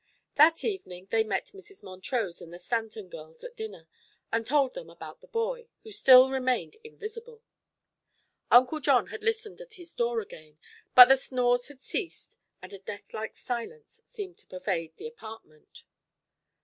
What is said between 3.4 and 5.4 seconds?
at dinner and told them about the